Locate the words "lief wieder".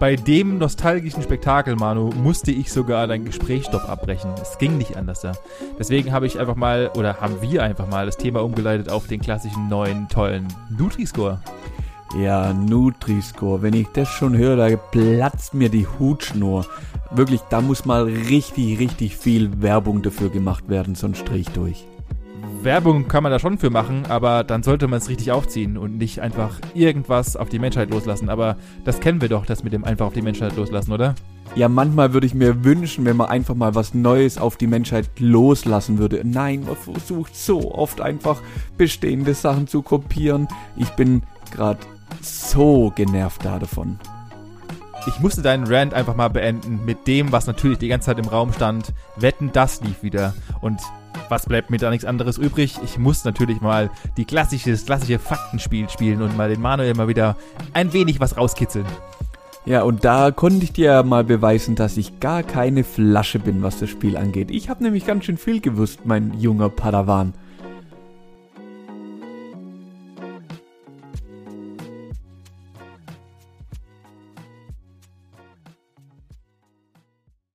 49.80-50.34